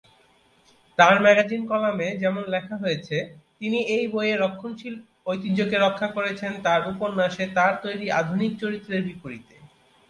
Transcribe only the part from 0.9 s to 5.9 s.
তার ম্যাগাজিন কলামে যেমন লেখা হয়েছে, তিনি এই বইয়ে রক্ষণশীল ঐতিহ্যকে